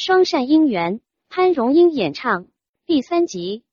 [0.00, 2.46] 双善姻缘，潘荣英演唱
[2.86, 3.64] 第三集。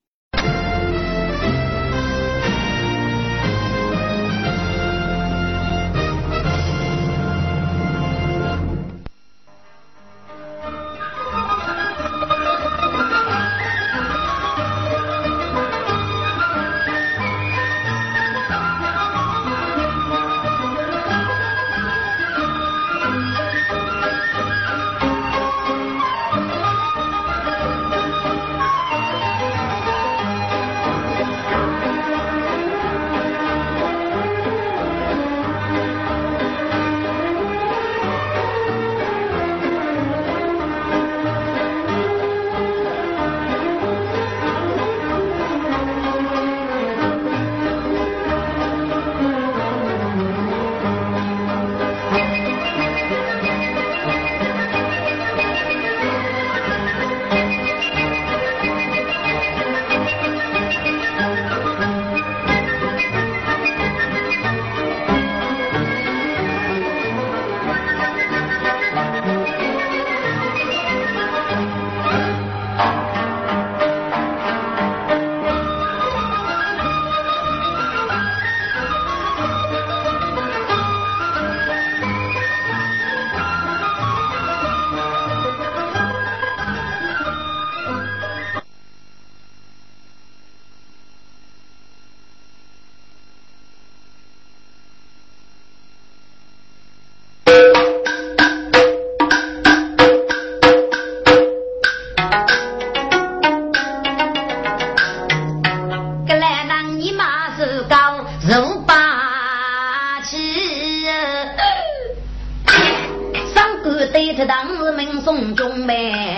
[115.54, 116.35] 中呗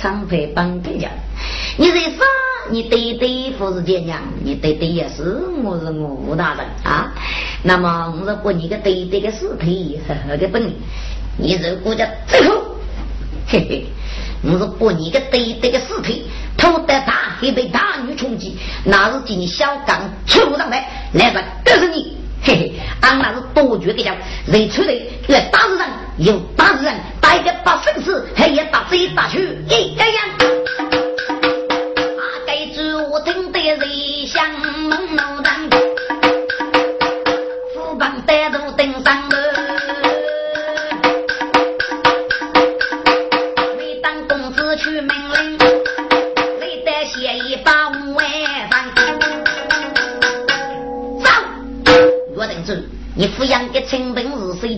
[0.00, 1.10] 山长牌帮队长，
[1.76, 2.24] 你在啥？
[2.70, 7.12] 你对对不是爹娘，你对对也是我是我吴大人啊。
[7.62, 10.74] 那么我是把你个对对的尸体呵呵的本领，
[11.38, 12.62] 你如果叫最后，
[13.46, 13.86] 嘿嘿，
[14.42, 16.24] 我是把你个对对的尸体
[16.58, 24.14] 拖到大海被大女冲击，那是进小刚出上来，来人都是你，嘿嘿，俺那是多绝的叫，
[24.46, 24.94] 人出来
[25.28, 25.86] 来打死人，
[26.18, 26.94] 有打死人。
[27.20, 30.14] 大家把粉丝还要打飞打去，一个人。
[32.18, 35.37] 啊，该知我听得人想梦脑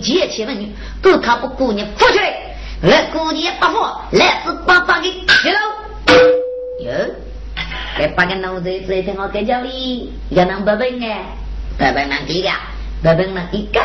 [0.01, 2.33] 借钱问你，够他不够你付出来，
[2.81, 5.59] 我姑娘不付，来是爸爸的去喽。
[6.83, 6.91] 哟，
[7.99, 11.25] 来把个脑子再听我给叫你，要能不笨哎，
[11.77, 12.49] 不笨能给个，
[13.01, 13.79] 不笨能一个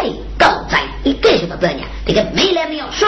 [0.68, 1.82] 在一个什么子？
[2.06, 3.06] 这个没来没有数。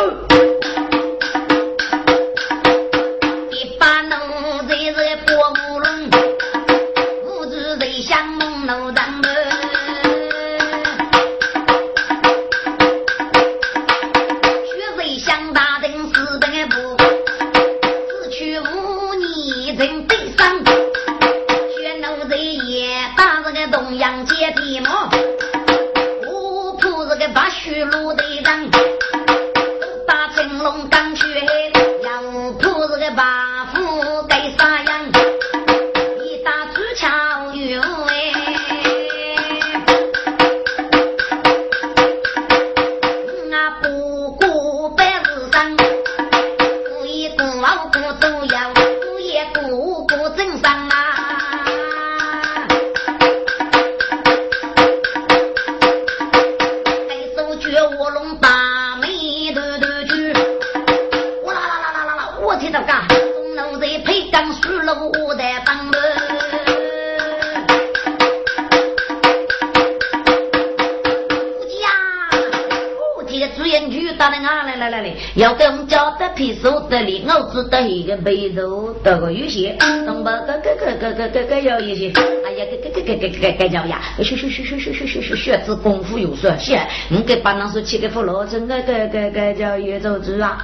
[75.35, 79.77] 要给我们家的皮手得力，我只得一个背肉得个有些，
[80.07, 82.13] 东北个个个个个个个有一些，
[82.45, 90.59] 哎呀，个个个个个个个叫呀，学学学学学学学学学子功夫有说些，你给把那说起个副老真个个个个叫越走子啊，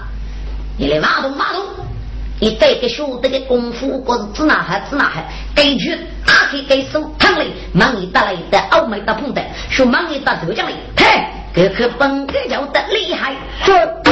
[0.79, 1.63] 你来马东马东，
[2.41, 5.25] 你带个学得个功夫，或是指哪还指哪还，
[5.55, 5.97] 根据
[6.27, 11.07] 打开给手躺嘞，忙一打来的，欧美打碰的，说忙一打头奖嘞，嘿，
[11.55, 13.35] 这可本个叫得厉害，
[13.65, 14.04] 说。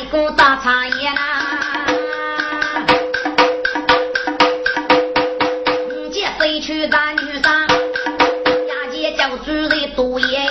[0.00, 1.18] 一个大茶叶呐，
[5.90, 10.47] 五姐飞去打女山，大姐叫住的多耶。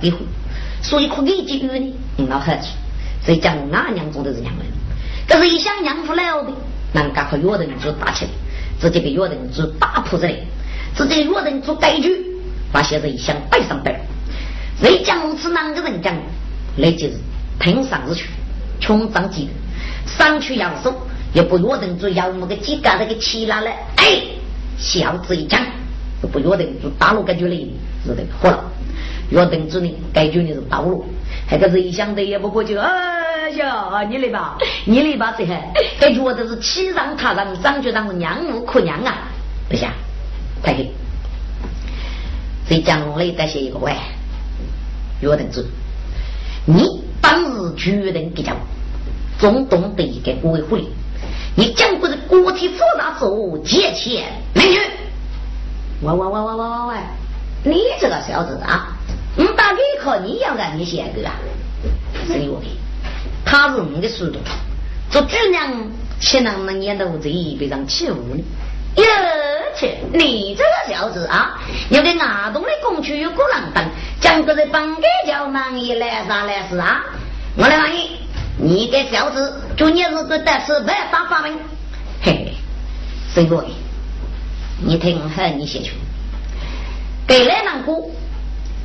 [0.00, 0.18] 不要避讳，
[0.82, 2.68] 所以可以给予你，你老何处？
[3.24, 4.64] 所以讲俺娘做的是娘们，
[5.28, 6.50] 可是一想娘不了的，
[6.94, 8.30] 人家和约人就打起来，
[8.80, 10.38] 直接给约人就打破这里，
[10.96, 12.24] 直接约人做改局，
[12.72, 14.00] 把些人想摆上摆。
[14.80, 16.16] 谁讲我是哪个人讲？
[16.76, 17.14] 来就是
[17.58, 18.26] 平上日去，
[18.80, 19.48] 穷长几
[20.06, 20.94] 上去扬手，
[21.34, 24.22] 也不约等住要么个几个那个起来了，哎，
[24.78, 25.60] 小子一讲，
[26.32, 27.74] 不约等住大陆感觉里
[28.06, 28.69] 是的，好了，
[29.30, 31.04] 约等住呢，感觉你是道路，
[31.50, 39.28] 那个人想的也不过就哎呀，你来吧， 你来吧，这还感觉这是欺上他上，长觉当是娘无可娘啊，
[39.68, 39.88] 不行，
[40.62, 40.90] 太黑。
[42.68, 43.92] 这江龙来再写一个喂，
[45.20, 45.64] 约等住，
[46.66, 46.84] 你
[47.20, 48.56] 当时决定给讲。
[49.38, 50.88] 总懂得一个国会里，
[51.56, 54.76] 你讲过的国体复杂做借钱美女，
[56.02, 58.94] 喂喂喂喂喂喂喂，你这个小子啊，
[59.36, 61.34] 我打给考你要让你写个啊，
[62.26, 62.66] 是我的，
[63.44, 64.38] 他是你的速度，
[65.10, 68.42] 做姑娘岂能能演到这一边上起舞呢？
[68.96, 69.04] 哟
[69.76, 71.60] 切，你这个小子啊，
[71.90, 73.84] 有个阿东的工具有个浪当，
[74.20, 77.04] 讲个在帮给叫忙一来啥来事啊？
[77.56, 78.20] 我来问你。
[78.62, 81.56] 你个小子，就你是个得吃白打发明，
[82.20, 82.52] 嘿嘿，
[83.32, 83.64] 谁过？
[84.82, 85.92] 你听好，你写去。
[87.26, 88.10] 给来难过，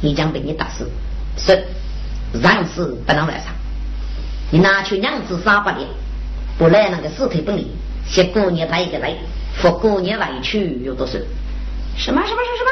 [0.01, 0.89] 你将被你打死。
[1.37, 1.65] 是，
[2.41, 3.47] 让死不能来上。
[4.51, 5.79] 你拿去两只沙巴的，
[6.57, 7.67] 不来那个尸体本领，
[8.07, 9.13] 先过年他一个来，
[9.55, 11.13] 付过年来去有多少？
[11.97, 12.71] 什么什么什么什么？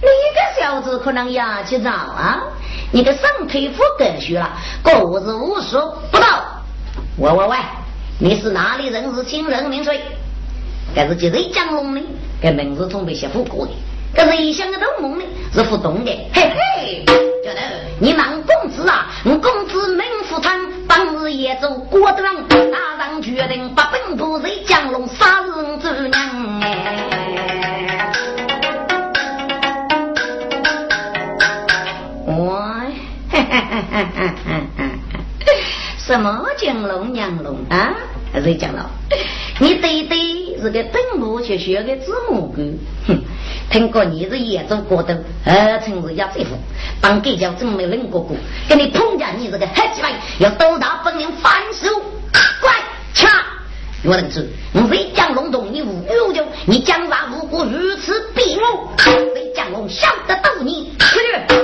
[0.00, 2.42] 你个小子可能牙气早啊！
[2.92, 4.50] 你个上腿腹更虚了，
[4.82, 6.62] 狗子无所不到。
[7.16, 7.56] 喂喂喂，
[8.18, 9.14] 你是哪里人？
[9.14, 10.00] 是亲人名谁？
[10.94, 12.02] 这是几日江龙的？
[12.42, 13.72] 这名字从没写过的。
[14.14, 16.10] 这是异乡的东蒙的，是不懂的。
[16.32, 17.04] 嘿嘿，
[17.98, 19.10] 你忙公子啊！
[19.24, 26.14] 我公子名福昌，当日也走郭德纲，大人决定把本部人江龙杀人之娘。
[35.98, 37.94] 什么江龙娘龙啊？
[38.34, 38.88] 谁讲了？
[39.58, 42.62] 你对对是个登陆学学的字母哥，
[43.06, 43.23] 哼！
[43.74, 46.50] 听过你是严重过的，二城是要这副，
[47.00, 48.36] 当给叫真没人过过，
[48.68, 51.88] 给你碰见你这个黑鸡巴，要多大本领反手？
[52.60, 52.72] 乖，
[53.14, 53.28] 掐！
[54.04, 58.62] 我能知，我非江龙洞，你无欲无求，你江山无故如此闭目，
[58.96, 61.63] 非江龙晓得到你，出去！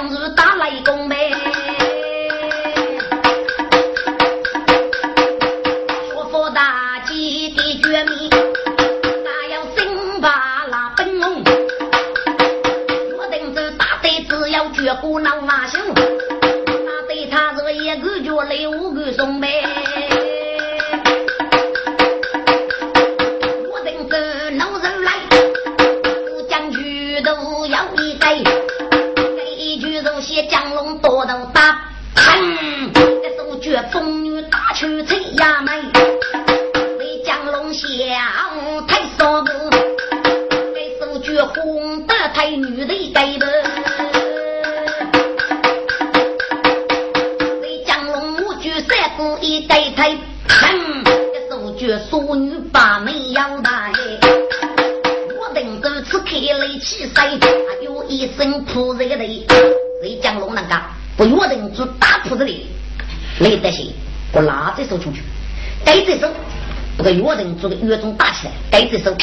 [0.00, 1.09] 当日打雷公
[67.68, 69.14] 个约定做个约中打起来，带这手，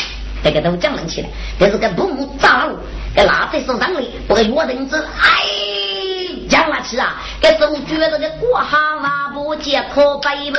[0.43, 1.29] 这个都讲能起来，
[1.59, 2.77] 这是个不木扎路，
[3.15, 5.43] 给拿在手上里，我个约定子，哎，
[6.49, 10.57] 讲了起啊，给手觉得个过哈哇不接可悲么？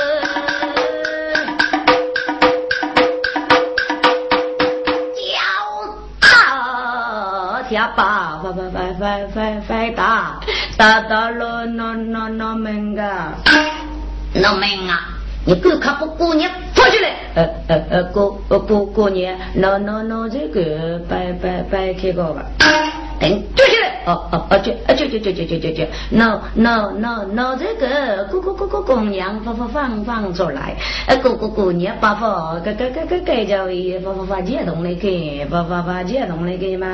[7.71, 10.39] 呀爸，快快快快快快打
[10.75, 13.35] 打打了那那那门啊，
[14.33, 15.09] 那门啊！
[15.45, 16.68] 你够看不过年跑去了？
[17.35, 22.45] 呃呃呃过过过年，那那那这个拜拜拜开个吧。
[23.19, 36.89] 等就起来，哦哦哦，就啊就就就就就就就，那那那那这个姑姑姑姑姑娘，放放放放出来，呃姑姑姑年，把把个个个个个叫一放放放接动来给，放放放接动来给嘛。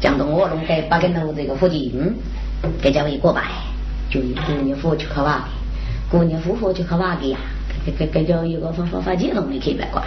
[0.00, 2.16] 江东我龙给八个楼这个附近，
[2.80, 3.42] 给叫一过拜，
[4.08, 5.44] 就过年夫去看娃的，
[6.10, 7.36] 过年夫妇去看娃的呀。
[7.84, 10.02] 这个这叫一个方法发激动的去来挂，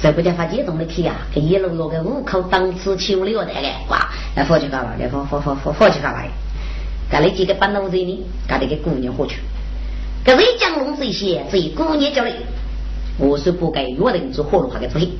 [0.00, 4.92] 在国家发激动的去啊，给一楼落个五口档次起五六代来挂，来放去干嘛？
[4.98, 6.22] 来放放放放放去干嘛？
[7.10, 8.26] 干了几个半路子呢？
[8.48, 9.36] 干了个姑娘过去，
[10.24, 11.44] 这谁江东这些？
[11.52, 12.32] 这一姑娘叫的，
[13.18, 15.18] 我是不该约人做活路话的主意。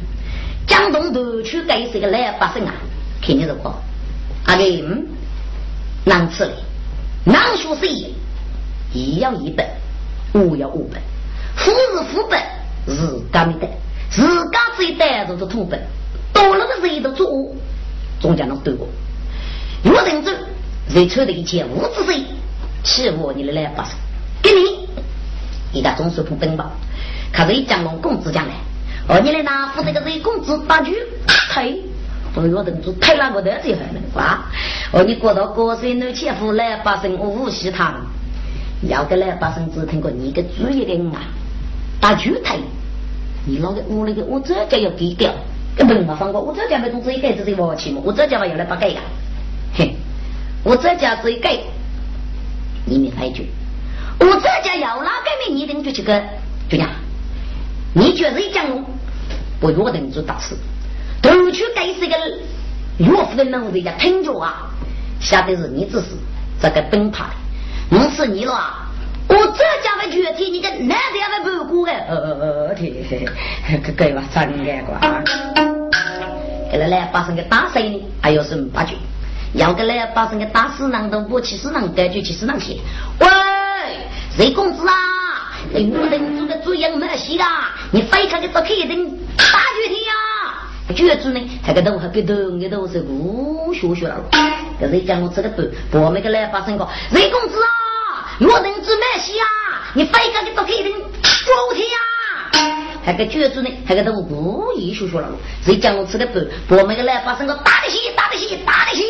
[0.67, 2.73] 江东都去该是个来发生啊，
[3.21, 3.75] 肯定是我。
[4.47, 5.07] 阿个嗯，
[6.05, 6.53] 难吃的，
[7.25, 8.15] 难学习，
[8.95, 9.67] 一要一本，
[10.33, 11.01] 五要五本。
[11.57, 12.41] 富是富本，
[12.87, 13.69] 是革命的，
[14.11, 15.81] 自家最代着的土本，
[16.33, 17.29] 到了个谁都做，
[18.21, 18.87] 中间能对我。
[19.83, 20.33] 有人走，
[20.89, 22.25] 谁抽的一切五知谁，
[22.83, 23.91] 欺负你的来把手，
[24.43, 24.89] 给你，
[25.79, 26.71] 一个中水不灯吧？
[27.33, 28.55] 可是一讲龙公子将来，
[29.09, 30.95] 哦，你来拿负责个谁工资打去，
[31.53, 31.83] 退。
[32.37, 34.45] 我有人做退了，我得最好了，哇！
[34.91, 38.07] 哦，你过到高山那千付来八生五五他塘，
[38.89, 41.23] 要个来八生只听过你个主意的啊。
[42.01, 42.59] 打局退。
[43.47, 45.31] 你老个我那个，我这家要低调，
[45.77, 46.41] 根本没放过。
[46.41, 49.01] 我这家没种自己盖自己挖起嘛，我这家嘛要来不盖呀，
[49.75, 49.95] 嘿，
[50.63, 51.59] 我这家自己盖，
[52.87, 53.45] 你没发觉？
[54.21, 56.23] 我这家要哪个没你等就去个，
[56.71, 56.89] 就讲，
[57.93, 58.65] 你觉得一讲
[59.61, 60.57] 不约定做大事，
[61.21, 62.17] 都去盖是一个
[62.97, 64.71] 岳父的人人家听着啊，
[65.21, 66.07] 晓得是你只是
[66.63, 67.27] 这个灯牌，
[67.91, 68.55] 我是你了。
[69.29, 73.05] 我这家的具体，你个男家的不顾哎，呃呃呃，对，
[73.85, 74.23] 可可以吧？
[74.33, 75.01] 真的瓜，
[76.71, 78.97] 给了来发生个大事呢，还有什么八句？
[79.55, 82.81] 要给来发生个大事，难道不去市场感觉去市场去？
[83.21, 83.29] 喂，
[84.37, 84.95] 谁公子啊？
[85.73, 87.71] 我等这个主人没戏啊！
[87.91, 88.89] 你非看个这客人
[89.37, 89.45] 大
[89.77, 90.13] 具体呀？
[90.95, 91.41] 剧组呢？
[91.67, 94.17] 这个都还给头，你都是不学学了。
[94.79, 97.69] 可是讲我这个不，我没个来发生个，谁公子啊？
[98.41, 99.47] 我人做没戏啊！
[99.95, 100.93] 你非个给到客人
[101.23, 102.99] 糟蹋啊！
[103.05, 103.71] 还个卷子呢？
[103.87, 105.29] 还个他故意说说了？
[105.65, 106.51] 谁讲我吃的笨？
[106.69, 109.05] 我们个来把生个大的戏，大的戏，大的戏！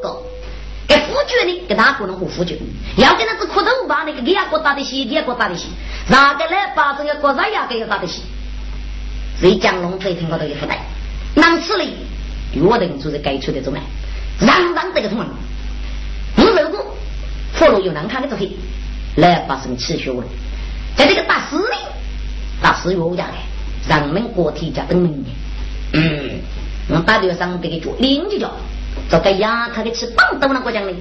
[0.00, 0.22] 哥，
[0.86, 1.62] 给副角呢？
[1.68, 2.54] 给他个能和副角？
[2.96, 5.66] 要给那只磕头棒那个第二个大的戏，第二个大的戏，
[6.06, 8.22] 哪个来把整个国上哪个有大的戏？
[9.40, 10.78] 谁讲龙飞天搞的有负担？
[11.34, 11.88] 难吃嘞！
[12.62, 13.80] 我人做是该出的怎么？
[14.38, 15.26] 让让这个痛。
[16.68, 16.94] 你如果
[17.54, 18.56] 佛罗有难看的东西
[19.16, 20.22] 来发生气血了，
[20.96, 21.76] 在这个大师里，
[22.62, 23.34] 大师有讲的，
[23.88, 25.30] 人们国体家等门的，
[25.94, 26.40] 嗯，
[26.88, 28.52] 我打掉上这个脚，另一脚，
[29.10, 30.92] 这个牙他的吃棒都那个讲的，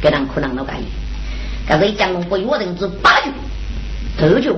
[0.00, 0.84] 给人可能老干意。
[1.66, 3.30] 可是一讲我有人之八句，
[4.18, 4.54] 头脚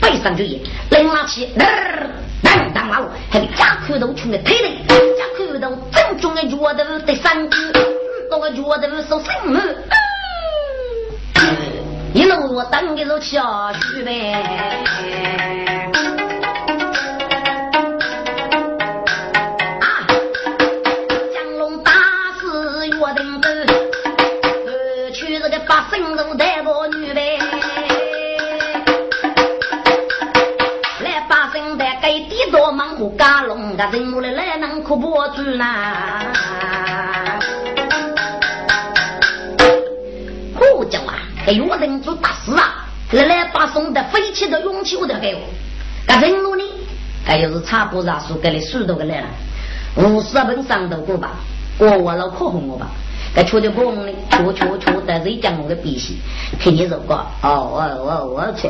[0.00, 7.56] 背上就业，拎拿起，当当马路，还给加口头穷的腿的，加口头正宗的脚头的三句。
[8.30, 9.14] 我个觉得是什
[9.44, 9.60] 么？
[12.12, 14.32] 一路我等的是下去呗。
[19.80, 20.06] 啊，
[21.34, 21.90] 江龙大
[22.38, 23.48] 师约定走，
[25.12, 27.38] 去这个八神路带个女呗。
[31.00, 36.32] 来八神带给地多忙活干龙，个人物来来能可不住呐。
[41.48, 42.84] 哎呦，我人做大事啊！
[43.12, 45.40] 来来，把送的飞起的勇气我都给我。
[46.06, 46.62] 干人路呢？
[47.26, 49.28] 哎，又是差不多数给你许多个来了。
[49.96, 51.30] 五十本上头过吧，
[51.78, 52.88] 过完了可红我吧。
[53.34, 56.18] 该出的不红呢，缺缺缺，但是一讲我的脾气，
[56.60, 57.14] 肯定是我。
[57.14, 58.68] 哦哦哦，我去，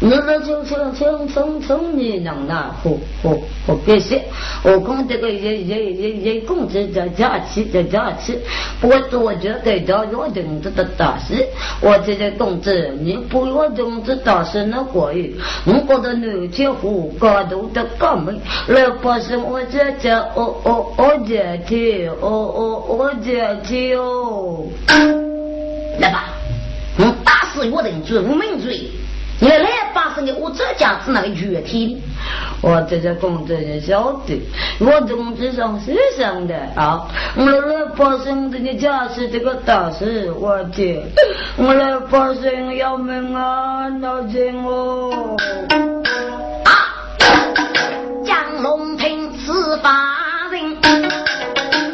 [0.00, 4.22] 那那就从从从从你娘那和和和别些，
[4.64, 8.36] 我讲这个也也也也工资在假期在假期，
[8.80, 11.46] 不过我觉得到约定这的大事，
[11.80, 24.64] 我这个工资你不约定这大事那过于，我觉得牛天户高度的高门，来把什我姐姐哦哦哦姐姐哦哦哦姐姐哦，
[26.00, 26.24] 来吧，
[26.98, 28.90] 我打死约定罪无名罪。
[29.42, 32.00] 原来发生的我这家是那个具体的，
[32.60, 34.40] 我这家工作人晓得，
[34.78, 36.54] 我工资上是上的。
[36.76, 37.08] 啊。
[37.34, 41.04] 我来发生这个家是这个大事，我姐，
[41.56, 45.36] 我来发生要命啊，闹钱哦。
[46.64, 46.70] 啊，
[48.24, 49.90] 江龙平是法
[50.52, 50.76] 人，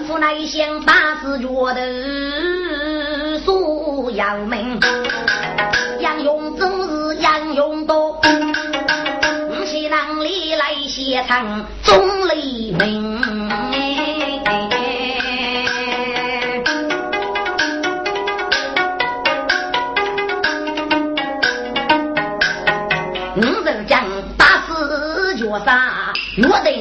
[0.06, 4.78] 府内乡大事觉得苏要命，
[11.18, 13.18] 来写唱钟离明。
[23.36, 24.04] 我是讲
[24.36, 26.77] 打死脚杀约定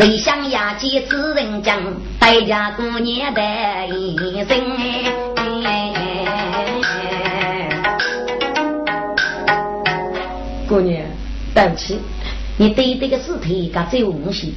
[0.00, 1.78] 回想呀几次人讲，
[2.18, 3.42] 代价过年的
[3.94, 4.16] 一
[4.48, 4.58] 生。
[10.66, 11.02] 姑娘，
[11.54, 11.98] 对不起，
[12.56, 14.54] 你对这个尸体该最温馨。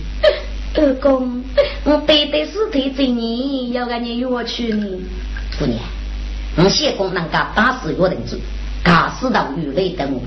[0.75, 1.43] 二公，
[1.83, 4.87] 我对对尸体这你要赶你约去呢，
[5.59, 5.77] 姑娘。
[6.55, 8.39] 我谢公能够打死约定子，
[8.85, 10.21] 假死到鱼雷等我，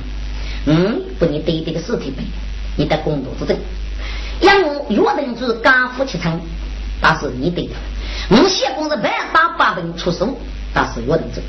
[0.66, 2.22] 嗯，不你对这个尸体背，
[2.76, 3.56] 你的公道之证。
[4.40, 6.40] 让我约定子家父去成，
[7.00, 7.74] 但是你对的。
[8.30, 10.36] 我谢公是百打百分出手，
[10.74, 11.42] 但是约定子，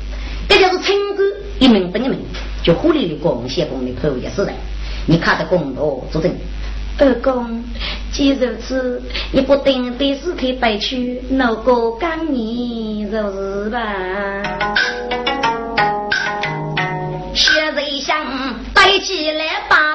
[0.48, 1.24] 这就是成功
[1.58, 2.18] 一名等一名，
[2.62, 4.54] 就狐狸的公谢公的头也是人，
[5.06, 6.34] 你看的公道之证。
[7.00, 7.62] 二公，
[8.10, 13.78] 既如此，你不定对尸体带去，那个干你就是吧？
[17.34, 18.16] 现在想
[18.74, 19.87] 带起来把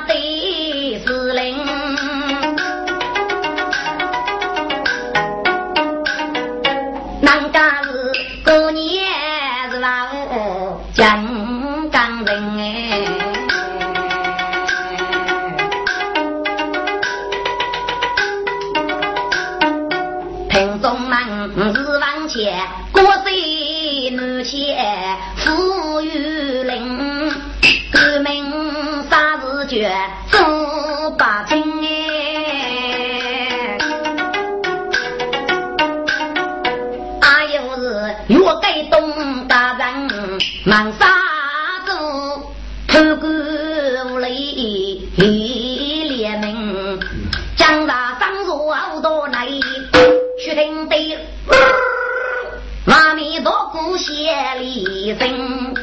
[54.05, 54.11] 谢
[54.59, 55.73] 礼生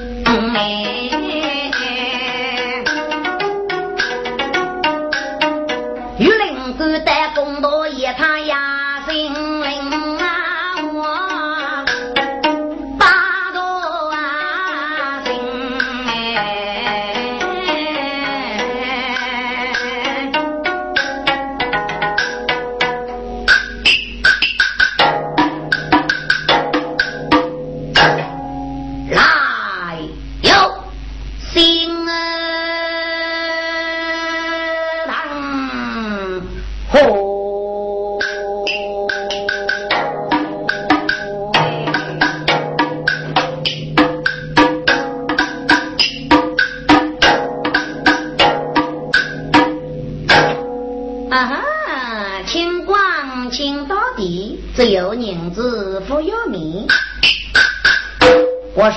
[0.55, 1.40] 哎，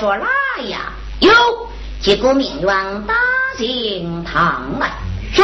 [0.04, 0.26] 说来
[0.68, 1.32] 呀，哟，
[2.02, 2.68] 结果命员
[3.06, 3.14] 打
[3.56, 4.90] 进堂来，
[5.32, 5.42] 说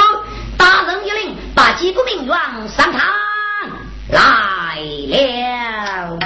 [0.58, 2.36] 大人一令，把几个命员
[2.68, 3.00] 上堂
[4.10, 4.76] 来
[5.08, 6.18] 了。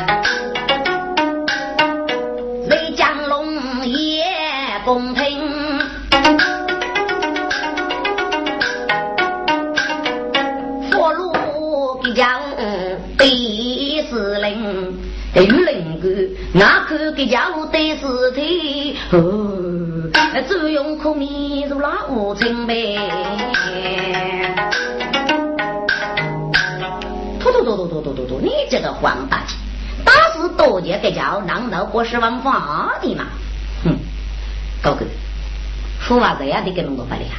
[2.68, 4.24] 雷江龙也
[4.84, 5.80] 公平，
[10.90, 12.26] 佛路比较
[13.16, 13.54] 对。
[15.36, 16.08] 有人个，
[16.52, 17.53] 那个给家务得尸体，
[20.48, 22.98] 只用苦米如那无情呗。
[27.40, 29.54] 突突突突突突突突，你这个黄大姐，
[30.04, 33.26] 打死多姐给叫难道不是王法的吗？
[33.84, 33.96] 哼，
[34.82, 35.04] 高哥，
[36.00, 37.36] 说话这样的给弄个法律啊？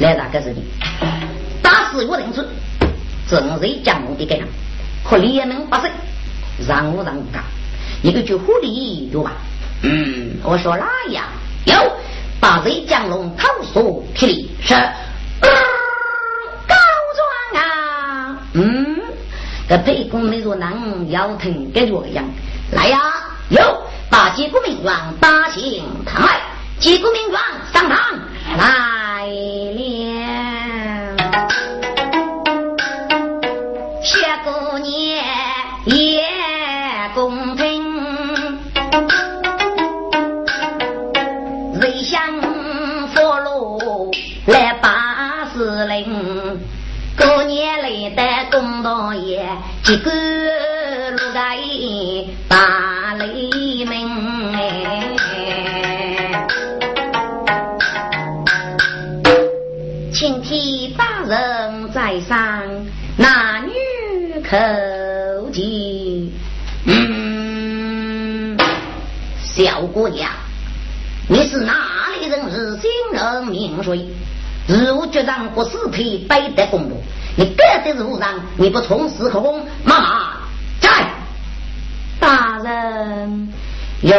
[0.00, 0.62] 来哪个是你？
[1.62, 2.46] 打死我认准，
[3.28, 4.48] 正是江龙的给人，
[5.04, 5.90] 可怜能发生。
[6.66, 7.44] 让我让我干，
[8.02, 9.32] 一个就狐狸有吧？
[9.82, 11.24] 嗯，我说哪样？
[11.66, 11.74] 有
[12.46, 14.94] 把贼将龙投诉起是、啊！
[18.52, 19.00] 嗯，
[19.68, 22.24] 这沛公没说能腰疼跟我样，
[22.70, 23.00] 来呀、
[23.48, 26.36] 哟，把几个名王打醒他，
[26.78, 27.98] 几个名王上堂
[28.56, 29.05] 来。
[43.14, 44.10] 佛罗
[44.46, 46.04] 来把司令，
[47.16, 49.44] 过年来的公道爷，
[49.82, 50.10] 几个
[51.10, 51.56] 路盖
[52.48, 54.10] 大雷鸣
[60.12, 62.62] 请替大人在上，
[63.16, 66.32] 男女口技。
[66.86, 68.56] 嗯，
[69.42, 70.30] 小姑娘，
[71.28, 71.85] 你是哪？
[73.66, 74.06] 饮水。
[74.66, 77.02] 如果局长不是配背得公布，
[77.36, 80.32] 你该得是无上，你不从实可攻，妈妈
[80.80, 81.08] 在。
[82.18, 83.52] 大人
[84.00, 84.16] 用。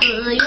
[0.00, 0.06] 四
[0.36, 0.38] 月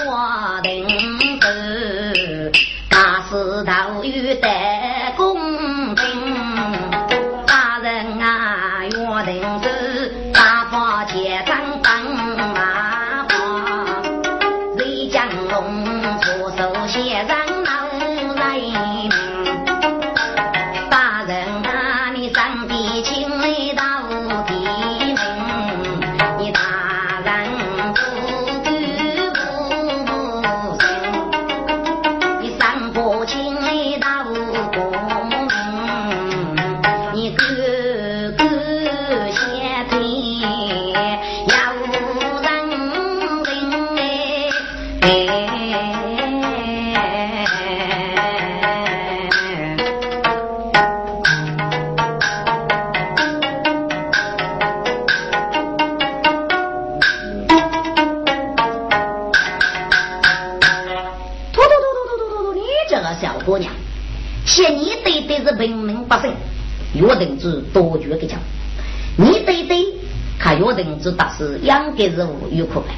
[71.62, 72.88] 养给任务有可办。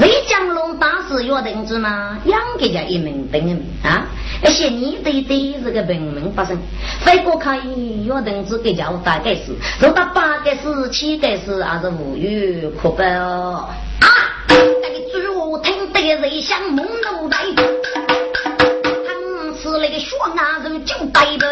[0.00, 4.06] 为江龙大事约定子嘛，养给家一名等一名啊。
[4.44, 6.56] 而且你对对这个文明发生，
[7.00, 13.68] 飞过可以约定子给家大概是，如果八个是七个是，还是无有可办哦。
[14.00, 14.06] 啊！
[14.48, 17.60] 那个猪听得人像梦奴来，他
[19.60, 21.48] 是那个双牙人就白的。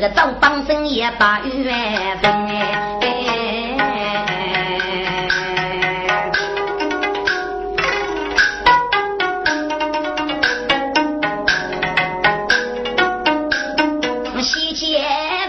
[0.00, 2.30] 个赵帮生也把缘分。
[14.42, 15.02] 西街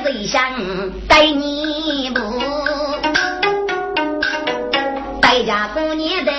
[0.03, 0.43] 人想
[1.07, 2.21] 带你不。
[5.43, 6.30] 家过年的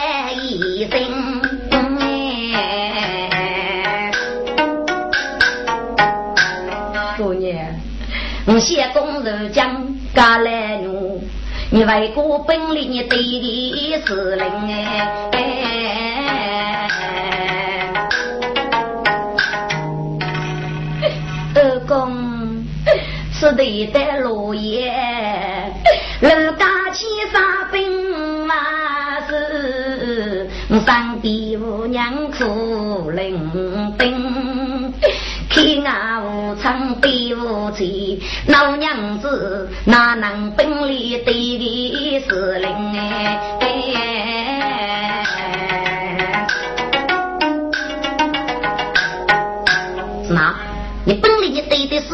[10.15, 10.89] 讲家来女，
[11.71, 14.47] 你为国本领你对的是灵
[15.33, 15.49] 哎，
[21.55, 22.65] 二公
[23.33, 24.93] 是对的落叶，
[26.21, 28.55] 人家起杀兵嘛。
[30.85, 31.12] 三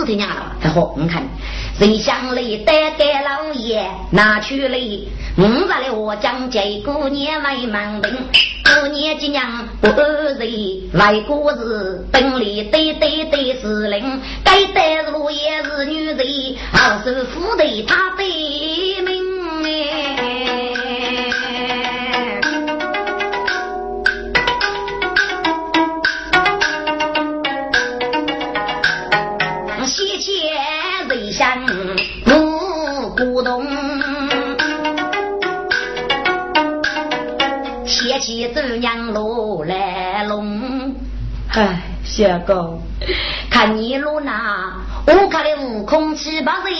[0.08, 0.56] 的是的娘了？
[0.60, 1.22] 还好，你看。
[1.78, 4.78] 谁想来带给老爷拿去了？
[5.36, 8.10] 五十来我将这姑娘为门兵，
[8.64, 16.18] 姑娘今娘不人，外国是本里对对对是灵，该带路也是女人，
[16.72, 18.26] 二是夫的他对
[19.02, 20.17] 命哎，
[38.18, 40.96] 掀起走娘路来龙。
[41.50, 42.76] 唉，小哥，
[43.48, 44.74] 看你路那，
[45.06, 46.72] 我看的悟空七八岁，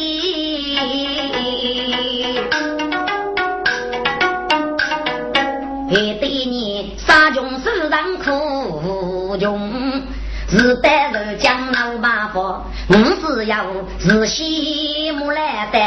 [5.88, 10.03] 还对你杀穷手上苦穷。
[10.51, 13.66] 是带着江老八佛，我是要
[14.01, 15.79] 是西木来的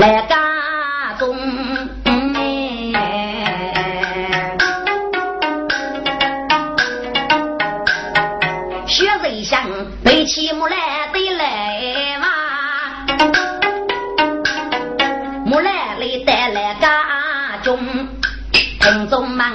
[0.00, 1.36] 来家中。
[10.52, 10.76] 木来
[11.12, 12.26] 的来哇，
[15.44, 17.78] 木来来带来家中。
[18.52, 19.45] 群众们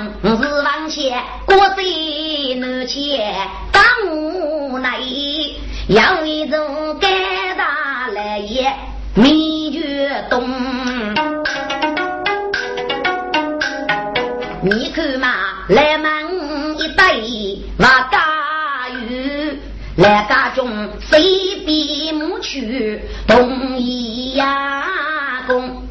[20.01, 20.67] 来家中
[20.99, 21.21] 谁
[21.63, 25.83] 比母去同一呀公，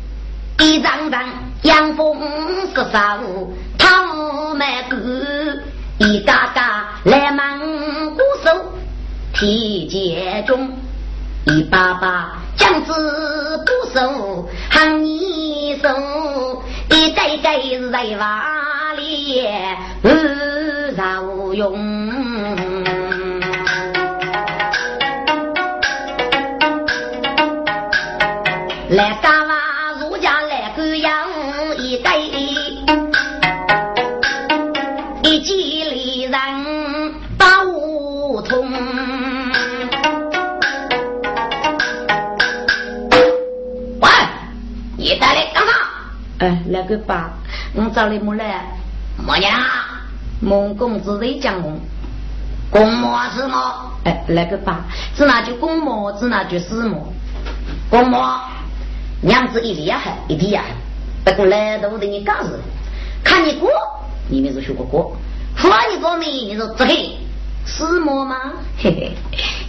[0.59, 1.23] 一张张。
[1.63, 2.19] 阳风
[2.75, 4.97] 十三五，桃麦谷，
[5.99, 7.61] 一嘎嘎来忙
[8.17, 8.51] 鼓手，
[9.35, 10.73] 提剑中，
[11.45, 19.47] 一把把将子不收，喊你收，一盖盖是在瓦里，
[20.03, 21.90] 无用。
[28.91, 29.55] 来干嘛？
[30.01, 31.29] 儒家来个养
[31.79, 32.11] 一对，
[35.23, 36.33] 一记里人
[37.39, 38.69] 把无通。
[44.01, 44.09] 喂，
[44.97, 45.73] 你带来干啥？
[46.41, 47.31] 哎，来个爸，
[47.75, 48.65] 我找你么来？
[49.25, 49.53] 么娘，
[50.41, 51.79] 孟公子在讲我。
[52.73, 53.57] 公么是么？
[54.03, 54.81] 哎，来个爸，
[55.15, 57.07] 只那句公么，只那句私么？
[57.89, 58.41] 公么？
[59.23, 60.65] 娘子一厉害，一厉害，
[61.25, 62.59] 不过来都得你干事，
[63.23, 63.71] 看你过，
[64.29, 65.15] 你们是学过过，
[65.57, 66.27] 说你过没？
[66.27, 66.95] 你说这个
[67.67, 68.37] 是么吗？
[68.79, 69.13] 嘿嘿，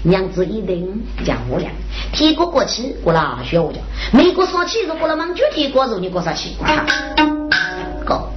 [0.04, 0.88] 娘子一定
[1.26, 1.70] 讲我俩，
[2.14, 3.84] 提过过去，过了学我讲，
[4.14, 6.52] 美国上去是过了忙，具体过肉你过啥去？
[8.06, 8.30] 哥，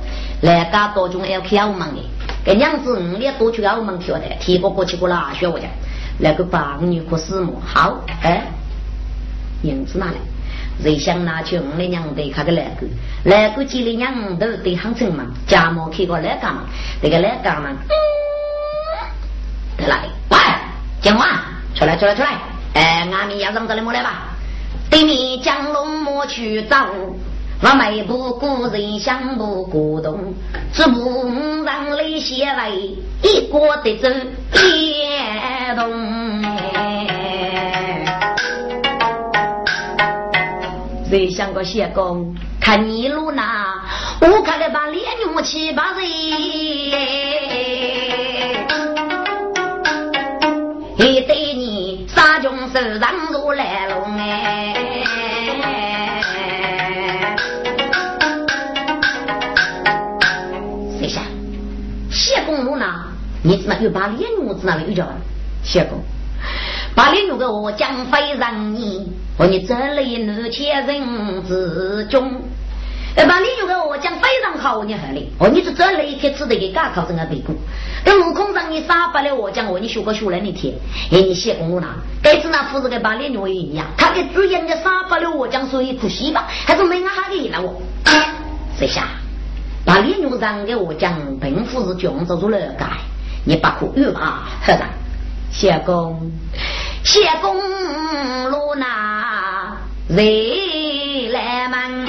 [0.42, 2.02] 来家多种要看我们的，
[2.44, 5.70] 给娘子五年多去澳门跳的，提过过去过了学我讲，
[6.18, 7.52] 来个八女可是么？
[7.64, 8.48] 好，哎，
[9.62, 10.14] 银子拿来。
[10.82, 12.86] 谁想拿去我的娘的看个来个，
[13.24, 16.64] 来个几里娘都得很正嘛，家母开个来干嘛？
[17.00, 17.70] 那个来干嘛？
[19.78, 20.08] 在哪里？
[20.30, 20.38] 喂，
[21.00, 21.42] 讲话，
[21.74, 22.28] 出来出来出来！
[22.74, 24.34] 哎，俺们要上这里莫来吧？
[24.90, 26.76] 对面江龙莫去走，
[27.60, 30.34] 我迈步故人想不古董，
[30.72, 34.08] 只不让泪血泪，一锅的走
[34.52, 36.53] 别动。
[41.14, 42.34] 谁想个谢公？
[42.60, 43.80] 看你路那，
[44.20, 46.04] 我看来把脸扭七八人，
[50.98, 54.74] 一对你杀穷手上如来龙哎！
[60.98, 61.22] 谁想？
[62.10, 63.06] 谢公路那，
[63.44, 65.06] 你怎么又把脸扭子那里又叫
[65.62, 66.00] 谢公。
[66.94, 72.40] 把你那个我将非让你，和你这里怒气人之中。
[73.16, 77.54] 把你那个我将非常好，你好哩，哦，你是这里开始的给干考这个背锅。
[78.04, 80.74] 跟悟空让你杀不了我将我你学个学来你听，
[81.12, 81.94] 哎，你写公我哪？
[82.22, 86.46] 该是那夫子给把你女一样，他给自言的杀不了我将，所以可惜吧？
[86.48, 87.80] 还是没俺哈给了我？
[88.78, 89.06] 谁下？
[89.84, 92.86] 把你女让给我将，贫富是穷走出了改，
[93.44, 94.80] 你不可越怕何人？
[95.52, 96.32] 谢公，
[97.04, 97.54] 谢公
[98.50, 99.76] 路那
[100.08, 102.08] 谁来门？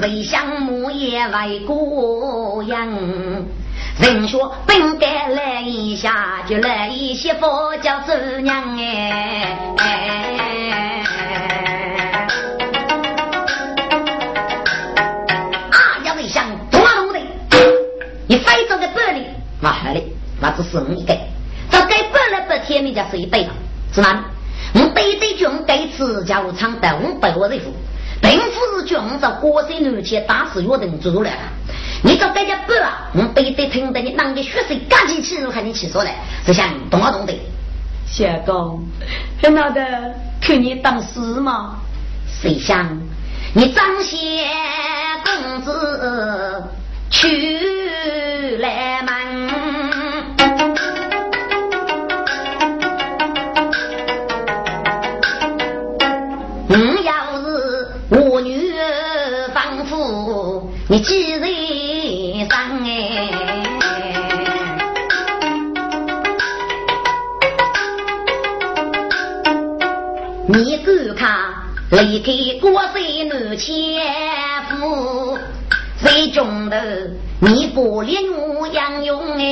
[0.00, 3.46] 谁想母也为过人？
[4.00, 8.87] 人说本该来一下，就来一些佛教祖娘哎。
[20.58, 21.18] 嘞，那只是你给，
[21.70, 23.50] 这给本来不天，你家是一对了，
[23.92, 24.24] 是哪？
[24.74, 27.72] 我对对军该吃家务厂的，我百我人夫，
[28.20, 31.40] 并不是军在国山南去打死约等做出来了。
[32.02, 33.10] 你找大家不啊？
[33.14, 37.32] 我对对听得你啷个血水赶紧起入看你起说来，这下懂啊懂的。
[38.06, 38.86] 谢公，
[39.42, 41.76] 很那的看你当事吗？
[42.40, 43.00] 谁想
[43.54, 44.16] 你张谢
[45.24, 46.64] 公子？
[47.10, 47.57] 去
[60.90, 61.42] 你几人
[62.48, 62.88] 生哎？
[70.46, 71.52] 你敢看
[71.90, 73.68] 离开国色难前
[74.70, 75.36] 夫？
[76.02, 76.76] 最中头，
[77.40, 79.42] 你不连我杨勇爱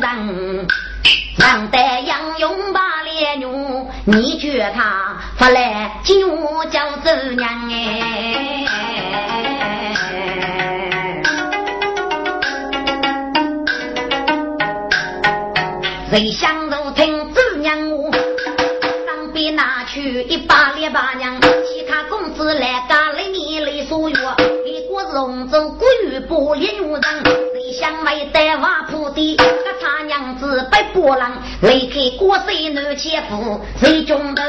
[0.00, 0.66] 人，
[1.38, 8.64] 让得杨勇把脸牛，你觉他发来金我叫走娘哎。
[16.12, 18.10] 谁想如听走娘我，
[19.06, 24.16] 当边拿去一把列把娘，其他公子来干了你来所约。
[25.14, 27.02] 龙舟古语不连女人，
[27.54, 29.36] 谁想没得瓦铺的？
[29.36, 29.44] 个
[29.80, 31.32] 差娘子被波浪，
[31.62, 34.42] 离开国水难前夫，谁中头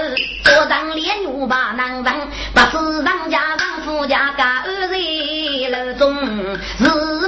[0.44, 2.14] 做人连女把男人，
[2.54, 6.14] 不是人家人夫家家二人楼中
[6.78, 7.23] 是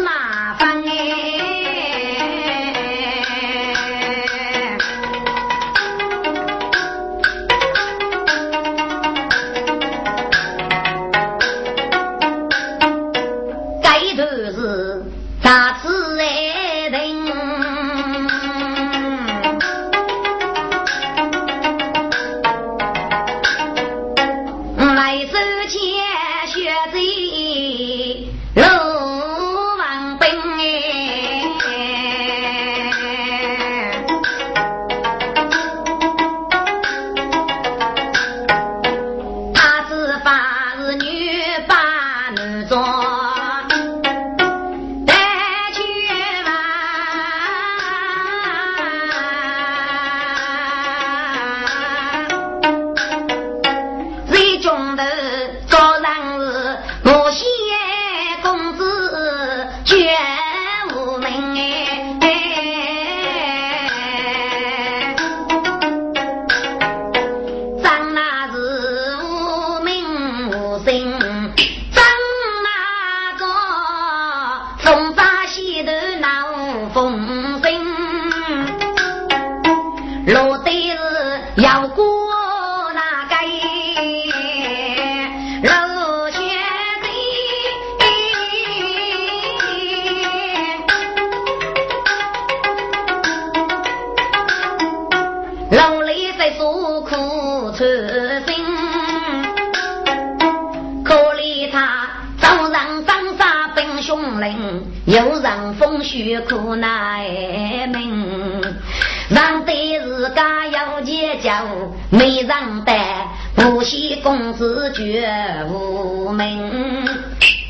[114.96, 115.30] 绝
[115.68, 117.06] 无名。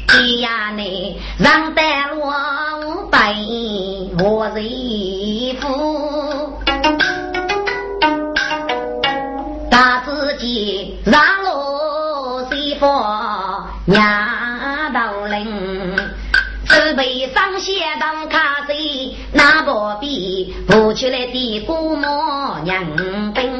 [0.07, 2.31] 哎呀，你让带落
[2.85, 3.35] 五百
[4.19, 6.59] 我人夫，
[9.69, 12.85] 大自己让落媳妇
[13.85, 15.95] 娘到领。
[16.95, 18.73] 背上写当卡子，
[19.33, 22.05] 那不比不出来的姑母
[22.63, 22.85] 娘
[23.33, 23.54] 兵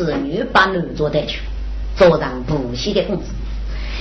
[0.00, 1.40] 给此女把女做带去，
[1.94, 3.24] 做上不息的公子。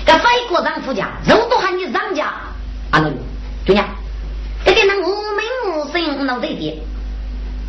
[0.05, 2.31] 这外国丈夫家，人都喊你让家，
[2.91, 3.11] 阿奴，
[3.65, 3.85] 对呀，
[4.63, 6.81] 这个人无名无姓，脑袋的。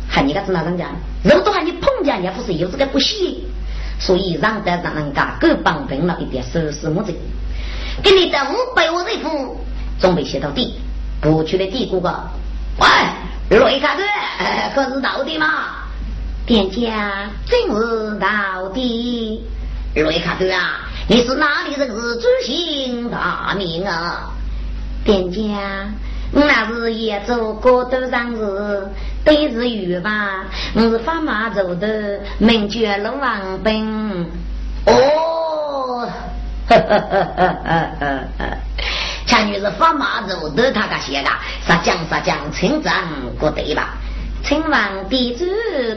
[0.09, 0.85] 喊你个是哪人家？
[1.23, 3.45] 如果喊你碰见，也不是有这个不喜，
[3.99, 7.13] 所以让得让人家各帮分了一点收拾木子，
[8.01, 9.59] 给你的五百万人夫
[9.99, 10.79] 准备写到底，
[11.19, 12.29] 不去的地姑个，
[12.79, 14.03] 喂，雷卡哥，
[14.73, 15.80] 可是到底嘛？
[16.45, 19.43] 店家真是到底，
[19.93, 24.31] 雷卡哥啊，你是哪里人是知姓大名啊？
[25.05, 25.39] 店家。
[26.33, 28.87] 我那是也做过头上是
[29.25, 30.45] 对日语吧？
[30.73, 34.25] 我是发马走的名绝龙王兵。
[34.85, 36.07] 哦，
[36.69, 38.57] 哈哈哈哈哈哈！
[39.25, 41.29] 前女是发马走的，他个写的，
[41.67, 42.93] 杀将杀将，成长
[43.37, 43.97] 过对吧？
[44.43, 45.45] 请问地主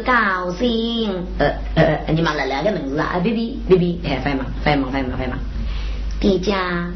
[0.05, 1.24] 高兴。
[1.38, 3.20] 呃呃，你妈了两个名字啊？
[3.22, 5.38] 别别别别，哎，快嘛快嘛快嘛快嘛！
[6.20, 6.86] 地家，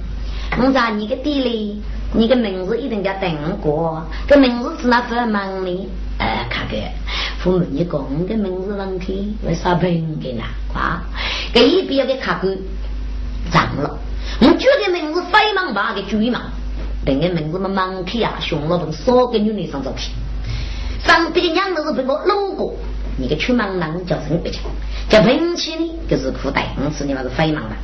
[0.60, 1.82] 我在你个地里。
[2.14, 3.30] 你的名字一定要等
[3.60, 5.88] 过，这名字是哪份忙呢？
[6.18, 6.76] 哎，卡哥，
[7.38, 10.42] 父母你讲的名字问题，为啥不给呢？
[10.72, 11.02] 啊，
[11.52, 12.56] 给一边的卡哥
[13.52, 13.98] 涨了，
[14.40, 16.44] 我觉得名字非忙吧，给追嘛，
[17.04, 20.10] 等个名字嘛忙起啊，熊老板少给女人上照片，
[21.08, 22.74] 上这个娘都是被我搂过，
[23.16, 24.58] 你个出忙人叫什么不叫？
[25.08, 25.90] 叫平起呢？
[26.06, 27.76] 就是裤带，我是你嘛是非忙吧？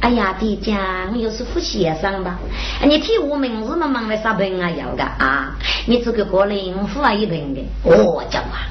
[0.00, 2.38] 哎呀，爹家，我又是副先生吧？
[2.84, 4.70] 你替我名字嘛，忙来啥病啊？
[4.70, 5.56] 要的啊！
[5.86, 7.64] 你这个过来，我付了一瓶的。
[7.82, 8.70] 我讲啊，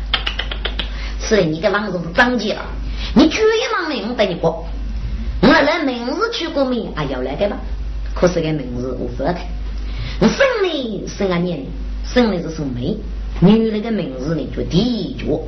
[1.19, 2.65] 是你的房子是涨价了，
[3.13, 4.65] 你去一忙呢，我带你过。
[5.41, 6.89] 我来名字取过没？
[6.95, 7.57] 啊，要来的吧？
[8.13, 9.45] 可是个名字我不开。
[10.21, 11.65] 我生的生啊年，
[12.05, 12.95] 生的是生妹，
[13.43, 15.41] 女的个名字呢叫地脚，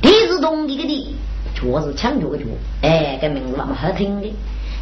[0.00, 1.14] 地是动地的地，
[1.54, 2.44] 脚是抢脚的脚。
[2.82, 4.28] 哎，个名字那么好听的。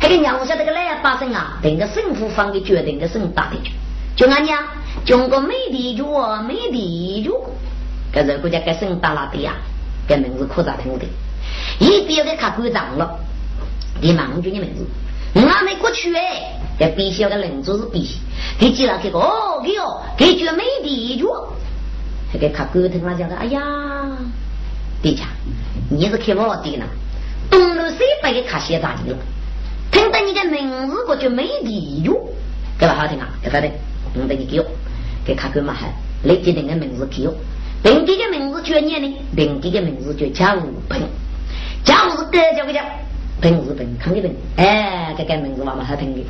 [0.01, 3.73] 这个娘说这个来发生啊，等个政府方给决定的是大的局，
[4.17, 4.59] 就俺娘
[5.05, 6.03] 中国没地局
[6.49, 7.31] 美地局，
[8.11, 9.53] 这是国家该省大了的呀，
[10.09, 11.05] 这名字可咋听的？
[11.79, 13.19] 一边给看鼓掌了，
[14.01, 14.87] 你忙就你名字，
[15.35, 18.17] 俺没过去哎，这必须要个人做是必须，
[18.59, 21.25] 给记了这个哦，给哦，给决美地局，
[22.33, 23.61] 这个看沟通了讲的，哎呀，
[25.03, 25.25] 地家，
[25.89, 26.85] 你是开我的呢，
[27.51, 29.19] 东路西北给看写咋的了？
[29.91, 32.15] 听到你的名字，我就没理由，
[32.79, 32.95] 对吧？
[32.95, 33.73] 好听啊，对不对？
[34.15, 34.67] 听到你给我，
[35.25, 37.35] 给卡哥嘛还立即定个名字给我，
[37.83, 39.17] 定这个名字叫念呢？
[39.37, 41.03] 定这个名字叫贾武平，
[41.85, 42.81] 贾武是得叫个叫，
[43.41, 46.25] 平是平，康的平，哎，这个名字嘛嘛好听的。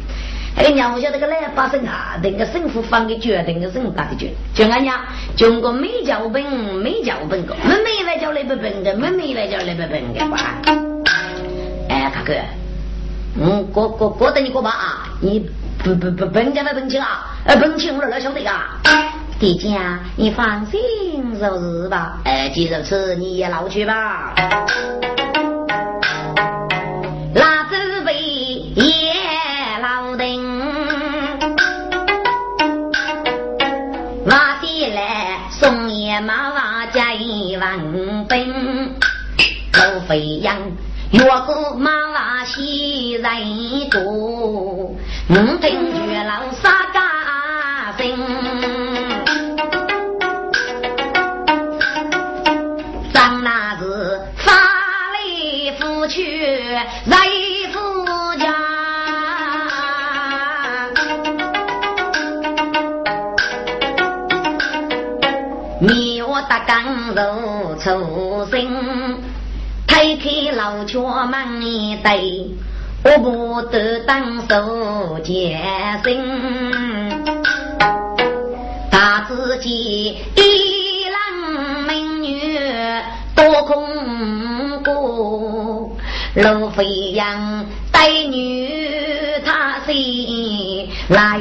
[0.63, 5.01] 哎，娘，我晓得个来把生啊，那个政府放个决定个人大的决，就俺娘
[5.35, 10.57] 中国没教本，没教本个，没没来叫来不本的，没没来叫来不本的吧？
[11.89, 12.35] 哎，大哥，
[13.41, 15.49] 嗯，过过过等你过吧啊，你
[15.83, 18.79] 不不不本家的本钱啊，呃，本钱我来晓得啊。
[19.39, 22.19] 弟家，你放心就是吧。
[22.25, 24.35] 哎，既如此，你也老去吧。
[36.21, 37.79] 马娃加一万
[38.27, 38.95] 兵，
[39.73, 40.57] 老飞扬。
[41.13, 44.01] 越过马娃西人多，
[45.29, 45.90] 我听
[66.83, 68.67] 我打刚柔出身，
[69.87, 72.51] 推开老桥门一对，
[73.05, 75.59] 我不得当手接
[76.03, 77.21] 生，
[78.91, 82.59] 他自己一郎美女
[83.35, 85.97] 多空过。
[86.33, 88.71] 路飞扬，带女
[89.45, 91.41] 他心来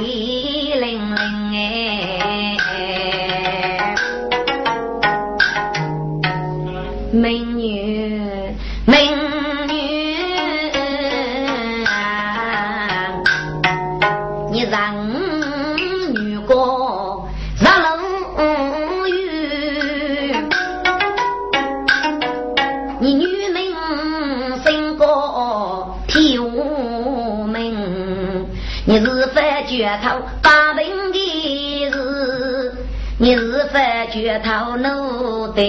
[34.12, 35.62] 绝头奴的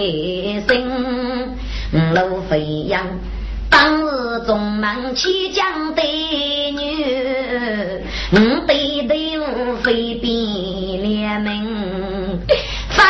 [0.67, 0.89] 心，
[2.15, 3.07] 路飞扬，
[3.69, 6.03] 当日中门起将的
[6.73, 6.77] 女，
[8.67, 12.41] 对对无非比联名，
[12.89, 13.03] 飞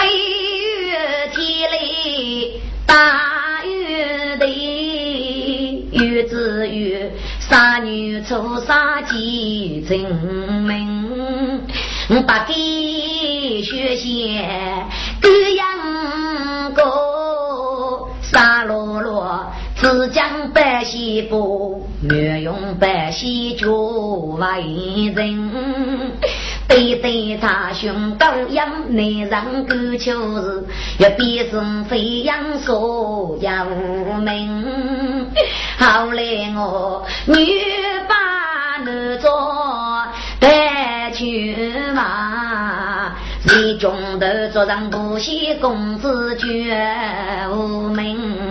[0.87, 4.47] 越天里大雨的
[5.93, 7.11] 雨子雨。
[7.39, 9.99] 杀女出杀鸡证
[10.65, 11.67] 明，
[12.25, 14.45] 把给学仙
[19.81, 25.51] 只讲百姓不，没用百姓救为人。
[26.69, 30.65] 对对他胸高扬，内上勾秋日，
[30.99, 35.27] 要比生飞扬所要命。
[35.79, 36.23] 后来
[36.55, 37.35] 我女
[38.07, 40.05] 把男做
[40.39, 41.57] 带去
[41.95, 43.17] 嘛，
[43.47, 46.77] 最中头做上不喜公子绝
[47.51, 48.50] 无名，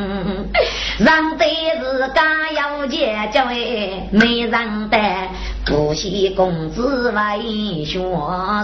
[0.99, 5.29] 让对是家要结交哎，没人带。
[5.65, 7.99] 不惜公子为学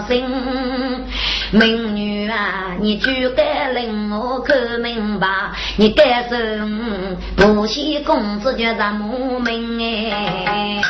[0.08, 1.04] 生，
[1.50, 5.28] 美女啊，你就该令我看明白，
[5.76, 6.36] 你该说
[7.36, 10.82] 不惜公子叫咱母命哎，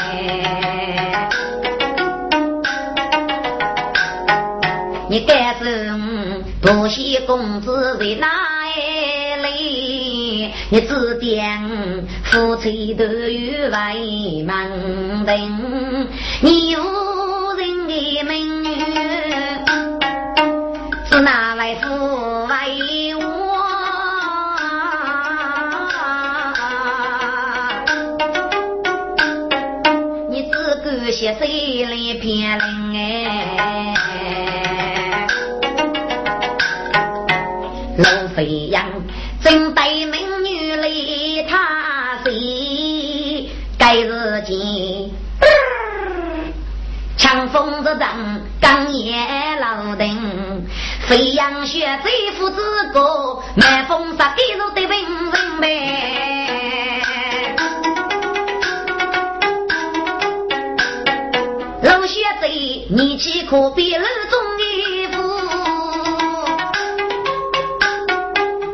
[5.09, 5.67] 你该说
[6.61, 8.27] 不惜公子为哪
[8.75, 9.26] 里？
[10.71, 16.09] 你指点夫妻都有为门庭，
[16.41, 18.69] 你无人的名女，
[21.09, 21.89] 是哪位夫
[22.47, 23.23] 为我？
[30.31, 31.91] 你只顾写谁来
[32.21, 32.63] 骗人
[32.97, 32.99] 哎？
[37.99, 38.85] 龙飞扬。
[39.43, 40.26] 正对美
[43.87, 43.89] 谁？
[43.89, 45.11] 该日间，
[47.16, 48.01] 强风日阵，
[48.61, 49.14] 刚也
[49.61, 50.66] 老灯，
[51.07, 52.61] 飞扬雪在夫子
[52.93, 55.64] 歌，满风沙滴入的温润呗。
[61.82, 65.22] 老雪在，你岂可比楼中医夫，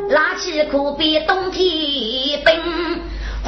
[0.09, 0.65] 拉起？
[0.65, 2.72] 可比冬天冰，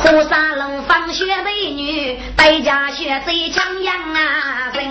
[0.05, 4.70] 火山龙放雪美女，代价雪最强样啊！
[4.74, 4.84] 人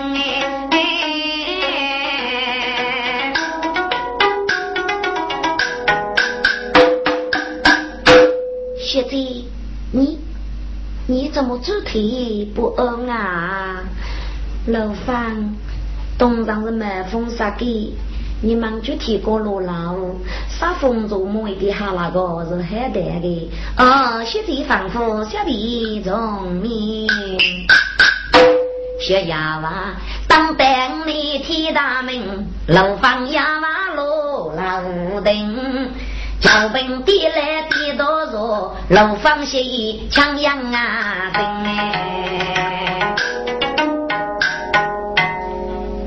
[0.72, 3.32] 哎，
[8.76, 9.14] 雪子，
[9.92, 10.18] 你
[11.06, 13.84] 你怎么走腿不安啊？
[14.66, 15.54] 楼房
[16.18, 17.92] 东上是满风沙给，
[18.42, 19.94] 你们具体过路老，
[20.64, 27.06] 啥风做梦的哈那个是很大的，哦，雪地仿佛小地中面。
[28.98, 29.92] 学哑娃，
[30.26, 30.66] 当兵
[31.06, 35.92] 你天大名，楼房哑娃路老顶，
[36.40, 43.14] 交兵地来地多弱，楼房协议强阳啊顶哎。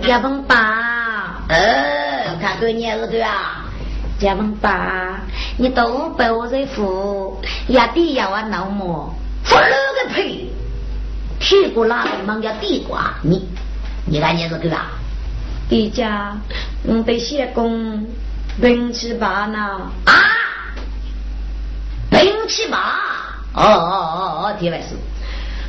[0.01, 3.57] 家问爸，呃，看过你儿子啊？
[4.20, 5.22] 家问爸，
[5.57, 9.13] 你都被我在扶，压地要我闹么？
[9.43, 9.68] 扶了
[10.03, 10.51] 个屁！
[11.39, 13.47] 屁股拉的忙叫地瓜，你
[14.05, 14.88] 你看你是个啥？
[15.70, 16.36] 地家，
[16.84, 18.07] 我被谢公
[18.59, 19.59] 兵七八呢？
[20.05, 20.13] 啊？
[22.09, 22.78] 兵七八？
[23.53, 24.95] 哦哦哦哦，铁外是。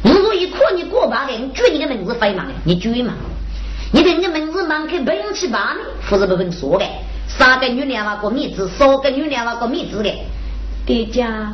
[0.02, 3.12] 我说一看你过八的，你举你的名字飞嘛的，你举嘛？
[3.92, 5.80] 你的你的名字忙开兵七八呢？
[6.08, 6.86] 不是不跟说的，
[7.28, 10.10] 三个女人娃过米子，三个女人娃过米子的。
[10.86, 11.52] 爹家。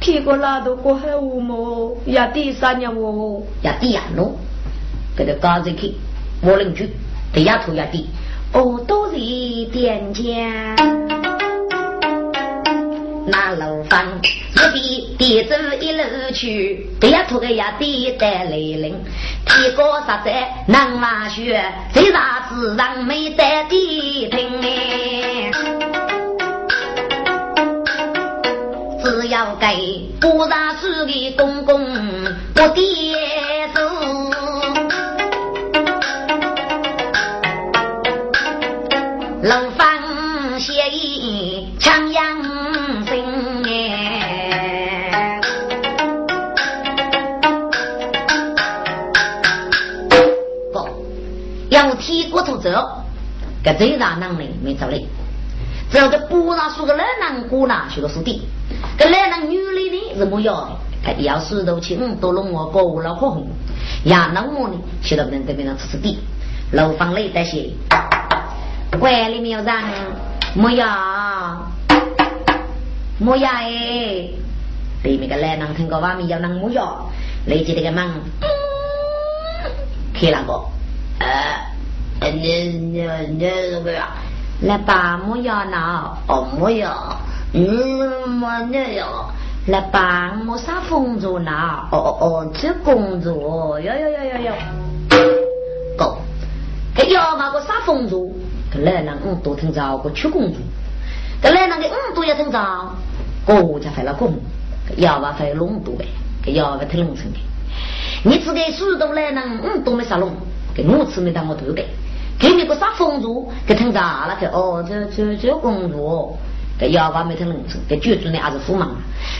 [0.00, 1.96] 天过拉都过海乌么？
[2.04, 4.28] 也第三年哦，也第二年，
[5.16, 5.94] 给他搞进去，
[6.40, 6.90] 我邻居
[7.32, 8.08] 对丫头也地，
[8.52, 9.16] 哦，都是
[9.66, 11.21] 点家。
[13.26, 16.02] 那楼房一比地走一路
[16.34, 18.94] 去，对丫头个压地带雷铃，
[19.46, 25.50] 屁股实在能拉血，最大自然没得地听哎。
[29.04, 31.94] 只要给不大事的公公
[32.54, 33.14] 不跌
[33.74, 33.80] 手，
[53.74, 55.06] 最大能力没走嘞，
[55.90, 58.42] 只要这不大树个冷难过呢，学个是的。
[58.96, 61.12] 跟来那女的呢是么样的？
[61.22, 63.48] 要石头青，都弄我过了火红，
[64.04, 64.78] 呀，那么呢？
[65.02, 66.18] 去到那这边上吃吃的，
[66.70, 67.70] 楼房里那些，
[68.98, 69.74] 管里面有人，
[70.54, 70.86] 没有，
[73.18, 74.28] 没有哎？
[75.02, 77.10] 里面个男人听过外面有人么有，
[77.46, 78.08] 你记得个门，
[80.14, 80.64] 开那个，
[82.30, 83.02] 你你
[83.38, 84.08] 你那个呀？
[84.62, 86.16] 来把么样呢？
[86.28, 86.94] 哦么样？
[87.52, 89.30] 嗯，么那要？
[89.66, 91.50] 来帮我啥工作呢？
[91.90, 94.52] 哦哦哦，这工作，哟哟哟哟哟，
[95.96, 96.16] 够。
[96.94, 98.28] 这要那个啥工作？
[98.72, 100.60] 这来人嗯都听着个出工作，
[101.42, 102.58] 这来人个嗯都要听着，
[103.46, 104.32] 我家费了工，
[104.96, 106.06] 要话费弄多呗，
[106.44, 107.38] 这要话太农村的。
[108.24, 110.30] 你自己许多来人嗯都没啥弄，
[110.74, 111.84] 给我吃没当我头的，
[112.42, 113.48] 给你个啥工作？
[113.64, 116.36] 给听着了个哦，这这这公主，
[116.76, 118.90] 给幺娃没听认真，给剧组呢还是富忙。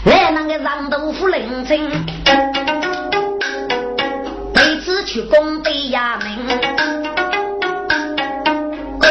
[0.05, 1.81] 来那个让豆腐认真，
[4.55, 7.12] 每次去工地衙门，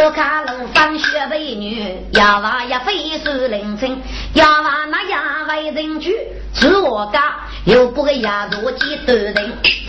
[0.03, 4.01] 我看路放学美女，幺娃也非是认真，
[4.33, 6.17] 幺娃那衙外人去
[6.55, 7.35] 是我家。
[7.65, 9.35] 又不给压住几多人，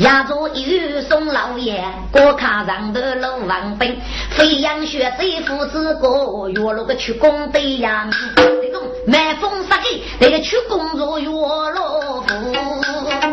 [0.01, 3.99] 压住一送老爷，过卡上的老王兵，
[4.33, 8.07] 飞扬学这父子哥，约落个去工地呀，
[8.37, 13.32] 这种买风沙给，这个去工作约了夫，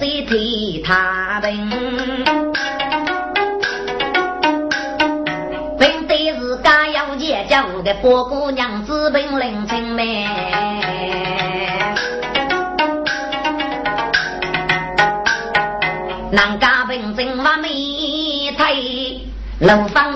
[0.00, 1.68] 是学子替他本，
[5.78, 10.24] 本对是家要结交的波姑娘子本领清呗。
[16.30, 17.68] 南家本正话没
[18.56, 19.20] 退，
[19.58, 20.07] 楼房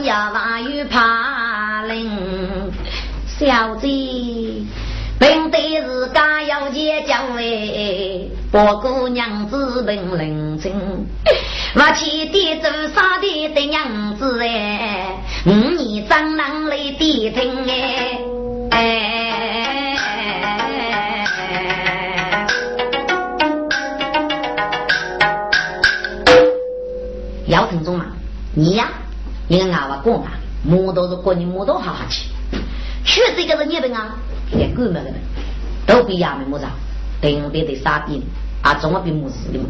[37.83, 38.23] 等别的傻逼
[38.63, 39.67] 啊，总要比木子的嘛，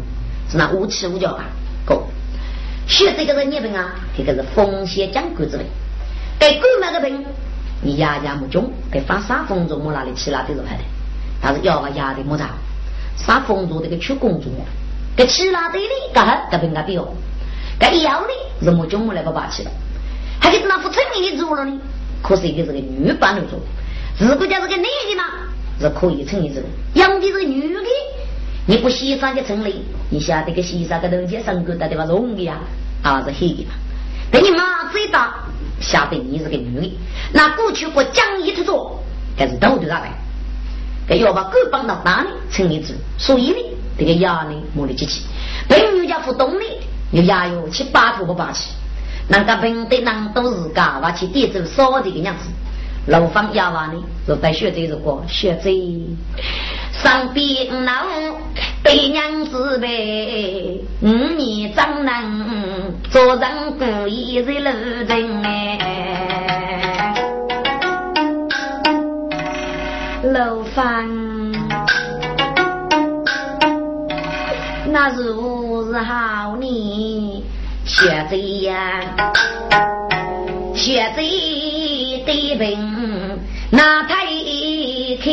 [0.49, 1.45] 是那无气无脚吧？
[1.85, 2.07] 够。
[2.87, 5.65] 确实一个是日本啊，这个是风险将军之类，
[6.39, 7.25] 给购买个人，
[7.81, 10.83] 你压压木中，给发啥风中木哪里其他都是派的，
[11.41, 12.49] 但是要把压的木长，
[13.17, 14.51] 啥风中这个去工作，
[15.15, 16.47] 给其他队里干哈？
[16.51, 17.07] 给人家比哦，
[17.79, 18.27] 给要的
[18.61, 19.71] 是木中木来个霸气了，
[20.39, 21.79] 还给那副村民的做了呢？
[22.21, 23.59] 可是一个是个女扮男装，
[24.19, 25.23] 如果讲是个男的嘛，
[25.79, 27.79] 是可以成立这个；养的是女的，
[28.65, 32.05] 你不洗衫就成立，你晓得个洗衫个东西上个的对吧？
[32.05, 32.59] 红的呀，
[33.01, 33.73] 还是黑的嘛？
[34.31, 35.33] 等你妈最大，
[35.81, 36.97] 晓得你是个女的，
[37.33, 39.03] 那过去我讲义去做，
[39.37, 40.11] 还是都得啥来？
[41.09, 42.95] 这要把狗绑到哪里成立制？
[43.17, 43.57] 所以呢，
[43.97, 45.23] 这个牙呢，磨的机器，
[45.67, 46.65] 朋友家互动的，
[47.11, 48.71] 有牙哟七八头不霸气。
[49.27, 52.45] 那个平的人都是嘎哇去点走少这个样子，
[53.07, 55.71] 楼房压完呢，就带学这个过学这
[56.91, 57.91] 上边老
[58.81, 64.69] 对娘子呗，五年长能做人故意在路
[65.07, 67.13] 人哎，
[70.23, 71.09] 楼房
[74.91, 77.43] 那如是好呢？
[77.85, 79.01] 学这呀，
[80.73, 81.21] 学这
[82.25, 83.39] 的病，
[83.71, 84.25] 那太
[85.21, 85.31] 开，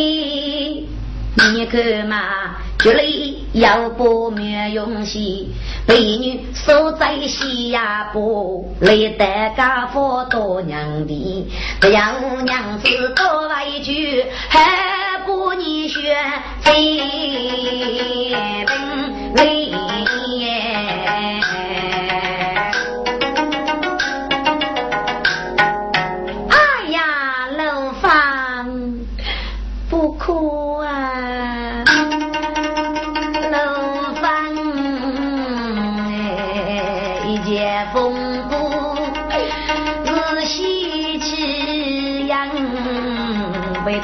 [1.36, 5.53] 你看嘛，这里要不没用心，
[5.86, 11.49] 美女守在西呀不，来得家父多娘的，
[11.80, 16.16] 这样娘子多来一句，还不你学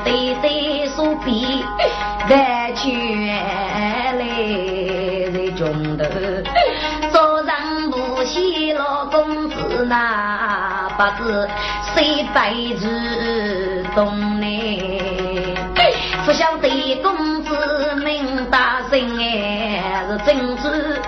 [0.06, 0.12] 这
[1.24, 1.64] 病嘞？
[2.28, 2.84] 来去
[4.16, 4.20] 来
[5.32, 6.04] 在中头，
[7.10, 11.48] 早上不洗老公子那八字
[11.94, 14.46] 谁白日东呢？
[16.24, 17.56] 不晓得公子
[18.04, 21.00] 名大姓哎，是真子，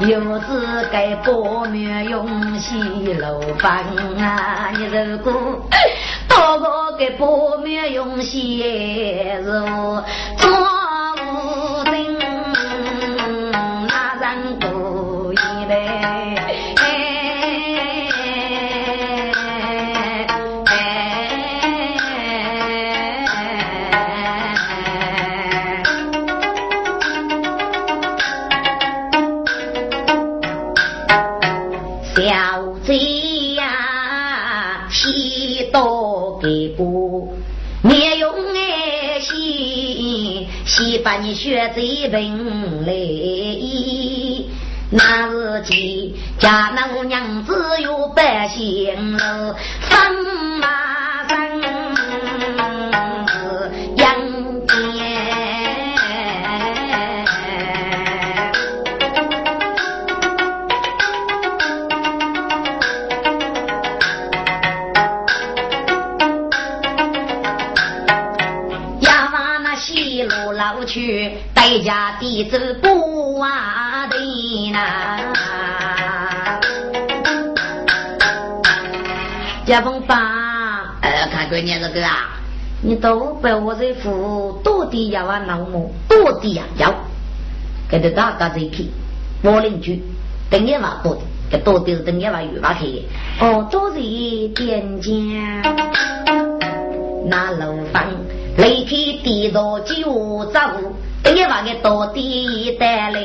[0.00, 3.84] 又是该薄面用西楼房
[4.18, 4.70] 啊！
[4.76, 5.60] 你如果
[6.96, 10.48] 给薄面用西是
[41.04, 42.92] 把你学这本来，
[44.90, 47.52] 那是几家那娘子
[47.82, 49.54] 有百姓喽，
[71.74, 74.16] 在家弟子不啊的
[74.70, 75.18] 呐，
[79.66, 82.28] 家风爸，呃，看过年这个啊，
[82.80, 86.94] 你都把我这副到底要啊老母，到底呀要，
[87.88, 88.88] 给他大家在去，
[89.42, 90.00] 我邻居
[90.48, 92.86] 等一万多的，给到底是等一万元吧去。
[92.86, 93.08] 的，
[93.40, 93.98] 哦，都是
[94.54, 95.10] 点家，
[97.26, 98.04] 那楼房
[98.58, 98.90] 离开
[99.24, 100.60] 地道就走。
[101.24, 103.20] 等下把个到底带来，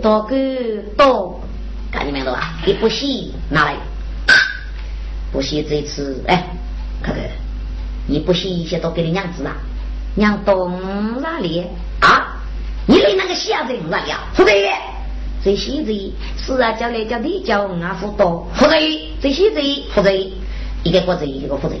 [0.00, 0.36] 多个
[0.96, 1.40] 多，
[1.90, 2.54] 看你们了吧？
[2.64, 3.74] 你不洗拿来，
[5.32, 6.48] 不洗这次哎，
[7.02, 7.24] 看看，
[8.06, 9.56] 你不洗一些都给你娘子啊，
[10.14, 11.64] 娘懂哪里
[12.00, 12.36] 啊？
[12.86, 14.28] 你连那个小人哪里啊？
[14.32, 14.52] 负责
[15.44, 18.76] 这些人是啊，叫来叫你叫我啊，辅导负责
[19.20, 20.08] 这些人负责
[20.84, 21.74] 一个负责一个负责。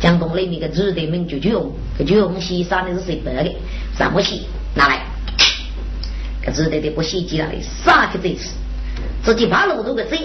[0.00, 3.54] 江东里面个日的名酒酒，个酒红西沙的是谁白的？
[3.96, 4.42] 什么西
[4.74, 5.06] 拿来？
[6.44, 7.48] 个日的的不洗机了，
[7.84, 8.50] 杀去这次，
[9.22, 10.16] 自己把路都给走，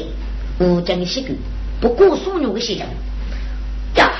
[0.57, 1.30] 我将你洗狗，
[1.80, 2.84] 不过数牛的洗脚。
[3.95, 4.11] 呀，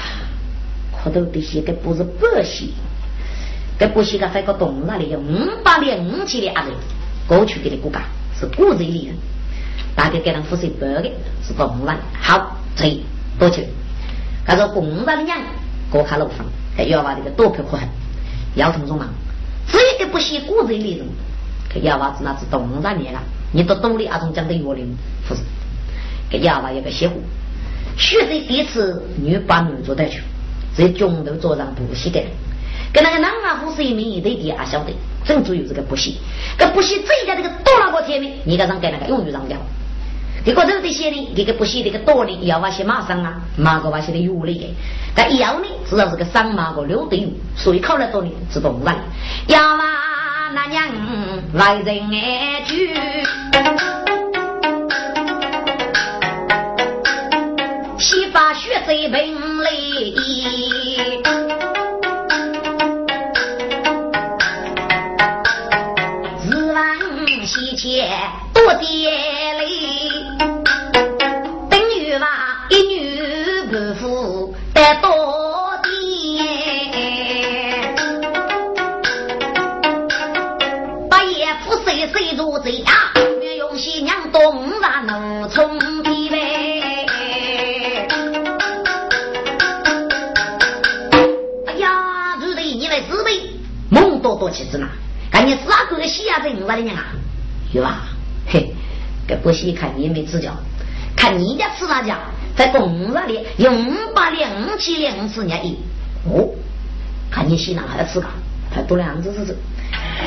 [1.04, 2.74] 可都这些个不是白洗，
[3.78, 6.72] 这不洗个翻个洞那里有五百两五千的阿人，
[7.28, 8.04] 过去给的骨架
[8.40, 9.16] 是古人里人，
[9.94, 11.12] 大概给人付水白的，
[11.46, 13.04] 是洞来好，以
[13.38, 13.68] 多去。
[14.50, 15.38] 他说公大的娘，
[15.92, 16.44] 过卡楼房，
[16.76, 17.88] 还要把这个多票可恨，
[18.56, 19.08] 腰疼中忙，
[19.68, 21.06] 只一个不洗骨子里人，
[21.72, 23.20] 给要娃子那是洞大年了，
[23.52, 24.98] 你都懂的阿种讲的药灵，
[25.28, 25.42] 不是？
[26.32, 27.14] 给要娃一个媳妇。
[27.96, 30.24] 学在第一次女把女做带去，
[30.76, 32.20] 在中头桌上补习的，
[32.92, 34.92] 跟那个男阿夫是一名一对的，还晓得，
[35.24, 36.18] 正主有这个补习，
[36.58, 39.60] 这补习这一家这个多那个天命，你给上给那个永远上掉。
[40.46, 44.74] 这个这的些呢，这个补习这个多呢，要把些马上啊，马个把些的有力的，
[45.14, 48.96] 但要呢，知道是个上马个六对，所以考了多呢，自动来。
[49.48, 49.84] 要嘛
[50.54, 50.86] 那娘
[51.54, 52.90] 来人爱句。
[58.00, 60.16] 洗发血水盆里，
[66.50, 66.98] 日晚
[67.46, 68.10] 洗钱
[68.54, 69.12] 多点
[94.20, 94.90] 多妻子嘛，
[95.32, 96.40] 看你啥个西啊？
[96.44, 97.06] 这五百的娘啊，
[97.72, 98.04] 有吧？
[98.48, 98.74] 嘿，
[99.28, 100.52] 这不稀看你没指教，
[101.16, 102.18] 看你家吃啥家，
[102.56, 105.78] 在公那里用五百两、五千两吃人家一
[106.26, 106.50] 哦，
[107.30, 108.32] 看你西哪还要吃吧？
[108.74, 109.58] 他多两子是是，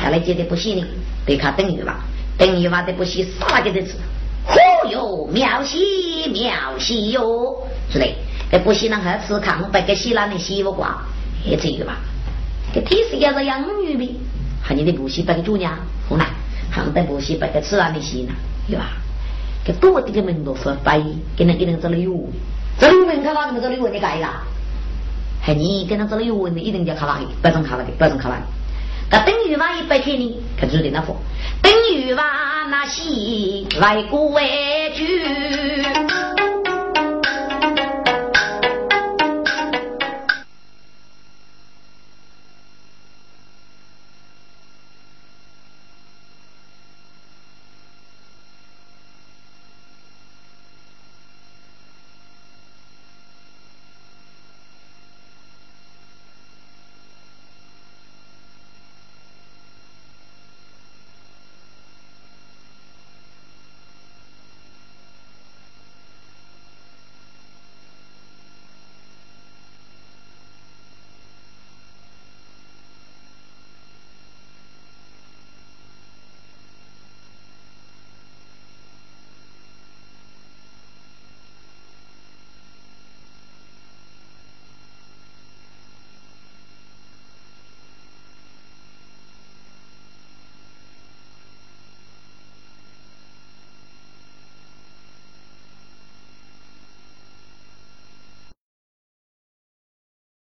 [0.01, 0.85] 看来觉得不稀呢，
[1.25, 1.99] 得看等于吧，
[2.37, 3.95] 等于吧，得不稀啥给他吃？
[4.47, 8.05] 嚯哟，妙西妙西哟，是的，
[8.51, 11.01] 这不稀呢还要吃糠，白给西那的西瓜瓜，
[11.45, 11.97] 也这个吧。
[12.73, 14.19] 这天时要是养女的，
[14.61, 15.77] 还你的不西白个主娘，
[16.09, 16.27] 好难，
[16.71, 18.33] 还得不西白个吃完的西呢，
[18.67, 18.93] 对吧？
[19.63, 20.99] 给多的个门都是白，
[21.37, 22.27] 给人给人做了有，
[22.79, 24.27] 这里门看哪个这里问你改了？
[25.39, 28.45] 还你跟他做了有问的，一定叫看哪个，不准看哪个，不准看哪个。
[29.11, 31.15] 那等于嘛一百天呢，可注定那佛，
[31.61, 32.23] 等于嘛
[32.71, 34.43] 那西来过外
[34.95, 35.21] 居。